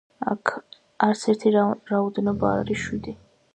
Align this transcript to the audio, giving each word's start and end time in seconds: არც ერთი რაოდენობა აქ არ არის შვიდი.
არც 1.09 1.27
ერთი 1.35 1.53
რაოდენობა 1.57 2.51
აქ 2.55 2.57
არ 2.57 2.65
არის 2.65 2.85
შვიდი. 2.89 3.17